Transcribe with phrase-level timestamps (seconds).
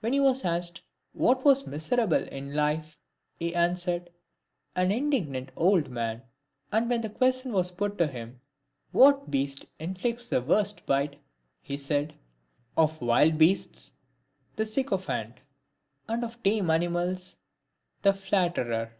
[0.00, 0.82] When he was asked
[1.12, 2.98] what was miserable in life,
[3.38, 4.10] he answered,"
[4.74, 6.22] An indigent old man."
[6.72, 8.40] And when the question was put to him,
[8.90, 11.20] what beast inflicts the worst bite,
[11.60, 12.14] he said,"
[12.76, 13.92] Of wild beasts
[14.56, 15.38] the sycophant,
[16.08, 17.38] and of tame animals
[18.02, 18.96] the flatterer."